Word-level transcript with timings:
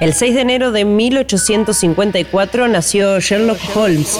El 0.00 0.14
6 0.14 0.36
de 0.36 0.40
enero 0.42 0.70
de 0.70 0.84
1854 0.84 2.68
nació 2.68 3.18
Sherlock 3.18 3.58
Holmes, 3.74 4.16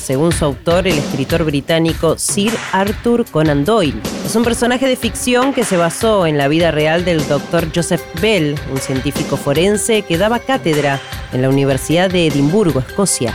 según 0.00 0.30
su 0.30 0.44
autor, 0.44 0.86
el 0.86 0.96
escritor 0.96 1.42
británico 1.42 2.16
Sir 2.16 2.52
Arthur 2.70 3.26
Conan 3.28 3.64
Doyle. 3.64 4.00
Es 4.24 4.36
un 4.36 4.44
personaje 4.44 4.86
de 4.86 4.94
ficción 4.94 5.52
que 5.52 5.64
se 5.64 5.76
basó 5.76 6.24
en 6.28 6.38
la 6.38 6.46
vida 6.46 6.70
real 6.70 7.04
del 7.04 7.26
doctor 7.26 7.66
Joseph 7.74 8.02
Bell, 8.22 8.54
un 8.70 8.78
científico 8.78 9.36
forense 9.36 10.02
que 10.02 10.18
daba 10.18 10.38
cátedra 10.38 11.00
en 11.32 11.42
la 11.42 11.48
Universidad 11.48 12.08
de 12.08 12.28
Edimburgo, 12.28 12.78
Escocia. 12.78 13.34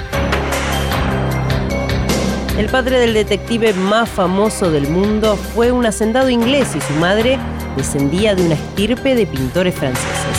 El 2.57 2.67
padre 2.67 2.99
del 2.99 3.15
detective 3.15 3.73
más 3.73 4.07
famoso 4.07 4.69
del 4.69 4.87
mundo 4.87 5.35
fue 5.35 5.71
un 5.71 5.87
hacendado 5.87 6.29
inglés 6.29 6.75
y 6.75 6.81
su 6.81 6.93
madre 6.93 7.39
descendía 7.75 8.35
de 8.35 8.45
una 8.45 8.53
estirpe 8.53 9.15
de 9.15 9.25
pintores 9.25 9.73
franceses. 9.73 10.37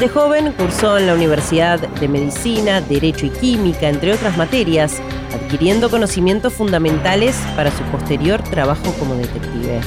De 0.00 0.08
joven 0.08 0.52
cursó 0.58 0.98
en 0.98 1.06
la 1.06 1.14
Universidad 1.14 1.78
de 1.78 2.08
Medicina, 2.08 2.80
Derecho 2.80 3.26
y 3.26 3.30
Química, 3.30 3.88
entre 3.88 4.14
otras 4.14 4.36
materias, 4.36 5.00
adquiriendo 5.32 5.88
conocimientos 5.88 6.52
fundamentales 6.52 7.36
para 7.54 7.70
su 7.70 7.84
posterior 7.84 8.42
trabajo 8.42 8.92
como 8.98 9.14
detective. 9.14 9.80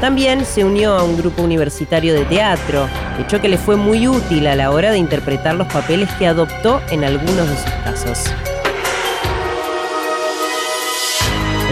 También 0.00 0.44
se 0.44 0.64
unió 0.64 0.94
a 0.94 1.02
un 1.02 1.16
grupo 1.16 1.42
universitario 1.42 2.14
de 2.14 2.24
teatro, 2.26 2.86
hecho 3.18 3.40
que 3.40 3.48
le 3.48 3.58
fue 3.58 3.74
muy 3.74 4.06
útil 4.06 4.46
a 4.46 4.54
la 4.54 4.70
hora 4.70 4.92
de 4.92 4.98
interpretar 4.98 5.56
los 5.56 5.66
papeles 5.66 6.08
que 6.12 6.28
adoptó 6.28 6.80
en 6.90 7.02
algunos 7.02 7.48
de 7.48 7.56
sus 7.56 7.72
casos. 7.84 8.51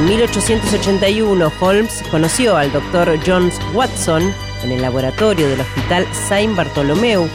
En 0.01 0.07
1881, 0.07 1.53
Holmes 1.61 2.03
conoció 2.11 2.57
al 2.57 2.73
doctor 2.73 3.19
John 3.27 3.53
Watson, 3.75 4.35
en 4.65 4.73
el 4.73 4.81
laboratorio 4.81 5.47
del 5.47 5.61
Hospital 5.61 6.07
Saint 6.15 6.57
Bartholomew, 6.57 7.29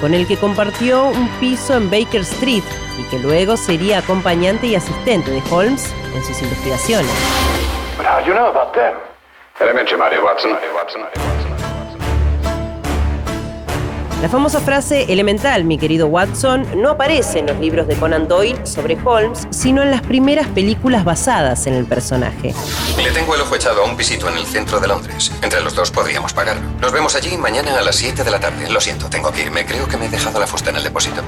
con 0.00 0.14
el 0.14 0.28
que 0.28 0.36
compartió 0.36 1.06
un 1.06 1.28
piso 1.40 1.76
en 1.76 1.90
Baker 1.90 2.20
Street 2.20 2.62
y 2.96 3.02
que 3.10 3.18
luego 3.18 3.56
sería 3.56 3.98
acompañante 3.98 4.68
y 4.68 4.76
asistente 4.76 5.32
de 5.32 5.42
Holmes 5.50 5.92
en 6.14 6.22
sus 6.22 6.40
investigaciones. 6.42 7.10
La 14.22 14.28
famosa 14.28 14.60
frase 14.60 15.12
elemental, 15.12 15.64
mi 15.64 15.78
querido 15.78 16.06
Watson, 16.06 16.64
no 16.80 16.90
aparece 16.90 17.40
en 17.40 17.46
los 17.48 17.58
libros 17.58 17.88
de 17.88 17.96
Conan 17.96 18.28
Doyle 18.28 18.64
sobre 18.64 18.96
Holmes, 19.04 19.48
sino 19.50 19.82
en 19.82 19.90
las 19.90 20.00
primeras 20.02 20.46
películas 20.46 21.04
basadas 21.04 21.66
en 21.66 21.74
el 21.74 21.86
personaje. 21.86 22.54
Le 23.02 23.10
tengo 23.10 23.34
el 23.34 23.40
ojo 23.40 23.56
echado 23.56 23.82
a 23.82 23.84
un 23.84 23.96
pisito 23.96 24.28
en 24.28 24.38
el 24.38 24.46
centro 24.46 24.78
de 24.78 24.86
Londres. 24.86 25.32
Entre 25.42 25.60
los 25.60 25.74
dos 25.74 25.90
podríamos 25.90 26.32
pagarlo. 26.34 26.62
Nos 26.80 26.92
vemos 26.92 27.16
allí 27.16 27.36
mañana 27.36 27.76
a 27.76 27.82
las 27.82 27.96
7 27.96 28.22
de 28.22 28.30
la 28.30 28.38
tarde. 28.38 28.70
Lo 28.70 28.80
siento, 28.80 29.10
tengo 29.10 29.32
que 29.32 29.42
irme. 29.42 29.66
Creo 29.66 29.88
que 29.88 29.96
me 29.96 30.06
he 30.06 30.08
dejado 30.08 30.38
la 30.38 30.46
fusta 30.46 30.70
en 30.70 30.76
el 30.76 30.84
depósito. 30.84 31.20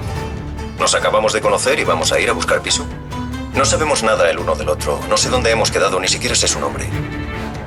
Nos 0.78 0.94
acabamos 0.94 1.32
de 1.32 1.40
conocer 1.40 1.80
y 1.80 1.84
vamos 1.84 2.12
a 2.12 2.20
ir 2.20 2.30
a 2.30 2.32
buscar 2.32 2.62
piso. 2.62 2.86
No 3.56 3.64
sabemos 3.64 4.04
nada 4.04 4.30
el 4.30 4.38
uno 4.38 4.54
del 4.54 4.68
otro. 4.68 5.00
No 5.08 5.16
sé 5.16 5.30
dónde 5.30 5.50
hemos 5.50 5.72
quedado, 5.72 5.98
ni 5.98 6.06
siquiera 6.06 6.36
sé 6.36 6.46
su 6.46 6.60
nombre. 6.60 6.88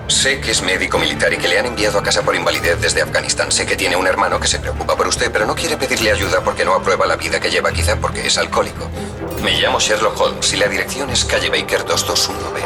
Sé 0.08 0.39
que 0.39 0.52
es 0.52 0.61
médico 0.61 0.97
militar 0.97 1.33
y 1.33 1.38
que 1.38 1.50
le 1.50 1.59
han 1.59 1.66
enviado 1.66 2.00
a 2.00 2.03
casa 2.03 2.22
por 2.23 2.33
invalidez 2.33 2.80
desde 2.80 3.02
Afganistán. 3.02 3.52
Sé 3.52 3.66
que 3.66 3.75
tiene 3.75 3.97
un 3.97 4.08
hermano 4.08 4.39
que 4.39 4.47
se 4.47 4.58
preocupa 4.58 4.95
por 4.95 5.05
usted, 5.08 5.30
pero 5.31 5.45
no 5.45 5.53
quiere 5.53 5.75
pedirle 5.75 6.11
ayuda 6.11 6.41
porque 6.44 6.64
no 6.64 6.73
aprueba 6.73 7.05
la 7.05 7.17
vida 7.17 7.41
que 7.41 7.52
lleva, 7.52 7.73
quizá 7.73 7.97
porque 7.97 8.25
es 8.25 8.38
alcohólico. 8.38 8.89
Me 9.44 9.59
llamo 9.59 9.80
Sherlock 9.80 10.19
Holmes 10.19 10.53
y 10.53 10.58
la 10.58 10.67
dirección 10.67 11.09
es 11.09 11.25
calle 11.25 11.49
Baker 11.49 11.81
221B. 11.81 12.61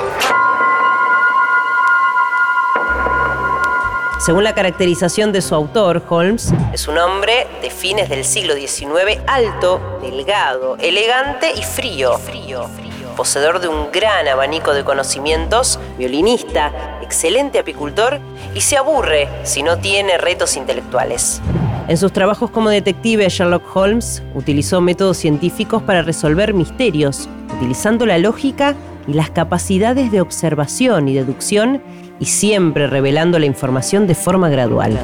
Según 4.19 4.43
la 4.43 4.53
caracterización 4.53 5.31
de 5.31 5.41
su 5.41 5.55
autor, 5.55 6.03
Holmes 6.07 6.53
es 6.73 6.87
un 6.87 6.99
hombre 6.99 7.47
de 7.63 7.71
fines 7.71 8.07
del 8.07 8.23
siglo 8.23 8.53
XIX 8.53 9.19
alto, 9.25 9.99
delgado, 9.99 10.77
elegante 10.79 11.51
y 11.55 11.63
frío. 11.63 12.19
frío, 12.19 12.67
frío 12.67 12.90
poseedor 13.11 13.59
de 13.59 13.67
un 13.67 13.91
gran 13.91 14.27
abanico 14.27 14.73
de 14.73 14.83
conocimientos, 14.83 15.79
violinista, 15.97 16.71
excelente 17.01 17.59
apicultor 17.59 18.19
y 18.55 18.61
se 18.61 18.77
aburre 18.77 19.27
si 19.43 19.63
no 19.63 19.77
tiene 19.77 20.17
retos 20.17 20.57
intelectuales. 20.57 21.41
En 21.87 21.97
sus 21.97 22.13
trabajos 22.13 22.51
como 22.51 22.69
detective, 22.69 23.27
Sherlock 23.27 23.75
Holmes 23.75 24.23
utilizó 24.35 24.81
métodos 24.81 25.17
científicos 25.17 25.81
para 25.83 26.03
resolver 26.03 26.53
misterios, 26.53 27.27
utilizando 27.55 28.05
la 28.05 28.17
lógica 28.17 28.75
y 29.07 29.13
las 29.13 29.29
capacidades 29.29 30.11
de 30.11 30.21
observación 30.21 31.07
y 31.07 31.15
deducción 31.15 31.81
y 32.19 32.25
siempre 32.25 32.87
revelando 32.87 33.39
la 33.39 33.45
información 33.45 34.07
de 34.07 34.15
forma 34.15 34.49
gradual. 34.49 34.97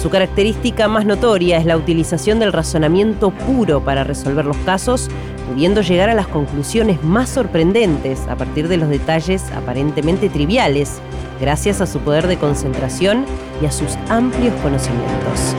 Su 0.00 0.10
característica 0.10 0.86
más 0.86 1.04
notoria 1.06 1.58
es 1.58 1.66
la 1.66 1.76
utilización 1.76 2.38
del 2.38 2.52
razonamiento 2.52 3.32
puro 3.32 3.82
para 3.82 4.04
resolver 4.04 4.44
los 4.44 4.56
casos, 4.58 5.08
pudiendo 5.48 5.80
llegar 5.80 6.08
a 6.08 6.14
las 6.14 6.28
conclusiones 6.28 7.02
más 7.02 7.28
sorprendentes 7.28 8.20
a 8.28 8.36
partir 8.36 8.68
de 8.68 8.76
los 8.76 8.88
detalles 8.88 9.50
aparentemente 9.50 10.28
triviales, 10.28 11.00
gracias 11.40 11.80
a 11.80 11.86
su 11.86 11.98
poder 11.98 12.28
de 12.28 12.38
concentración 12.38 13.24
y 13.60 13.66
a 13.66 13.72
sus 13.72 13.96
amplios 14.08 14.54
conocimientos. 14.62 15.56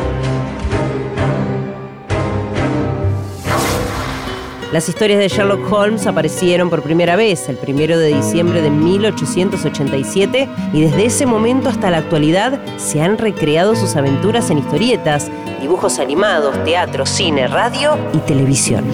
Las 4.71 4.87
historias 4.87 5.17
de 5.17 5.27
Sherlock 5.29 5.71
Holmes 5.71 6.05
aparecieron 6.05 6.69
por 6.69 6.83
primera 6.83 7.15
vez 7.15 7.49
el 7.49 7.57
1 7.57 7.97
de 7.97 8.13
diciembre 8.13 8.61
de 8.61 8.69
1887 8.69 10.47
y 10.73 10.81
desde 10.81 11.05
ese 11.05 11.25
momento 11.25 11.69
hasta 11.69 11.89
la 11.89 11.97
actualidad 11.97 12.61
se 12.77 13.01
han 13.01 13.17
recreado 13.17 13.75
sus 13.75 13.95
aventuras 13.95 14.51
en 14.51 14.59
historietas, 14.59 15.31
dibujos 15.59 15.97
animados, 15.97 16.63
teatro, 16.65 17.07
cine, 17.07 17.47
radio 17.47 17.97
y 18.13 18.19
televisión. 18.19 18.85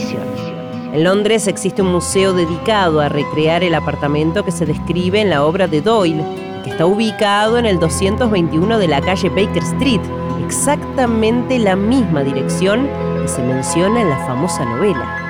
En 0.94 1.04
Londres 1.04 1.46
existe 1.46 1.82
un 1.82 1.92
museo 1.92 2.32
dedicado 2.32 3.02
a 3.02 3.10
recrear 3.10 3.62
el 3.62 3.76
apartamento 3.76 4.46
que 4.46 4.54
se 4.54 4.66
describe 4.66 5.20
en 5.20 5.30
la 5.30 5.44
obra 5.44 5.68
de 5.68 5.82
Doyle, 5.82 6.24
que 6.64 6.70
está 6.70 6.86
ubicado 6.86 7.58
en 7.58 7.66
el 7.66 7.82
221 7.82 8.80
de 8.80 8.88
la 8.88 9.02
calle 9.02 9.28
Baker 9.28 9.64
Street, 9.64 10.02
exactamente 10.46 11.60
la 11.60 11.76
misma 11.76 12.24
dirección 12.24 12.88
que 13.22 13.28
se 13.28 13.42
menciona 13.42 14.00
en 14.00 14.10
la 14.10 14.26
famosa 14.26 14.64
novela. 14.64 15.25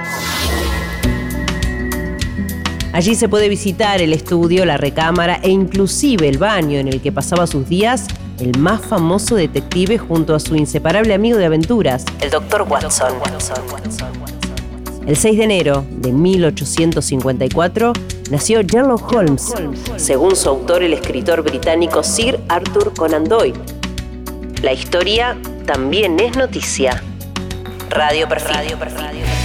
Allí 2.94 3.16
se 3.16 3.28
puede 3.28 3.50
visitar 3.50 4.02
el 4.02 4.14
estudio, 4.14 4.66
la 4.66 4.78
recámara 4.78 5.40
e 5.44 5.50
inclusive 5.50 6.30
el 6.30 6.38
baño 6.38 6.80
en 6.80 6.88
el 6.88 7.02
que 7.02 7.12
pasaba 7.12 7.46
sus 7.46 7.68
días 7.68 8.08
el 8.40 8.58
más 8.58 8.82
famoso 8.82 9.36
detective 9.36 9.98
junto 9.98 10.36
a 10.36 10.40
su 10.40 10.56
inseparable 10.56 11.14
amigo 11.14 11.38
de 11.38 11.46
aventuras, 11.46 12.06
el 12.22 12.30
Dr. 12.30 12.64
Watson. 12.64 13.14
El 15.06 15.16
6 15.16 15.38
de 15.38 15.44
enero 15.44 15.86
de 15.90 16.12
1854 16.12 17.94
nació 18.32 18.62
Sherlock 18.62 19.12
Holmes, 19.14 19.54
según 19.98 20.36
su 20.36 20.50
autor 20.50 20.84
el 20.84 20.94
escritor 20.94 21.44
británico 21.44 22.04
Sir 22.04 22.40
Arthur 22.50 22.94
Conan 22.94 23.26
Doyle. 23.26 23.60
La 24.62 24.74
historia 24.74 25.38
también 25.66 26.20
es 26.20 26.36
noticia. 26.36 27.04
Radio 27.90 28.28
Perfil. 28.28 28.56
Radio 28.56 28.80
Perfil. 28.80 29.44